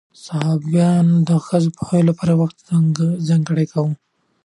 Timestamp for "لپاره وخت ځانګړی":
2.09-3.65